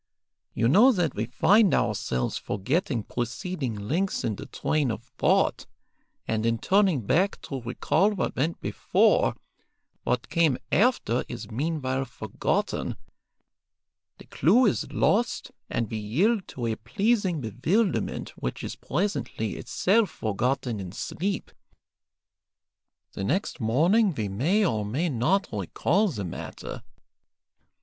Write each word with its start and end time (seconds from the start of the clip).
You 0.55 0.67
know 0.67 0.91
that 0.91 1.13
we 1.13 1.27
find 1.27 1.75
ourselves 1.75 2.35
forgetting 2.35 3.03
preceding 3.03 3.75
links 3.75 4.23
in 4.23 4.35
the 4.35 4.47
train 4.47 4.89
of 4.89 5.03
thought, 5.03 5.67
and 6.27 6.43
in 6.43 6.57
turning 6.57 7.01
back 7.01 7.39
to 7.43 7.61
recall 7.61 8.09
what 8.09 8.35
went 8.35 8.59
before, 8.61 9.35
what 10.03 10.27
came 10.27 10.57
after 10.71 11.23
is 11.27 11.51
meanwhile 11.51 12.05
forgotten, 12.05 12.95
the 14.17 14.25
clue 14.25 14.65
is 14.65 14.91
lost, 14.91 15.51
and 15.69 15.87
we 15.91 15.97
yield 15.99 16.47
to 16.47 16.65
a 16.65 16.77
pleasing 16.77 17.39
bewilderment 17.41 18.29
which 18.31 18.63
is 18.63 18.75
presently 18.75 19.55
itself 19.55 20.09
forgotten 20.09 20.79
in 20.79 20.91
sleep. 20.91 21.51
The 23.11 23.23
next 23.23 23.59
morning 23.59 24.15
we 24.15 24.29
may 24.29 24.65
or 24.65 24.83
may 24.83 25.09
not 25.09 25.47
recall 25.51 26.07
the 26.07 26.25
matter. 26.25 26.81